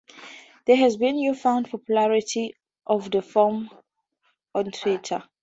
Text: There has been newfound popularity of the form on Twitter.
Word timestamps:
There 0.65 0.77
has 0.77 0.97
been 0.97 1.17
newfound 1.17 1.69
popularity 1.69 2.55
of 2.87 3.11
the 3.11 3.21
form 3.21 3.69
on 4.55 4.71
Twitter. 4.71 5.25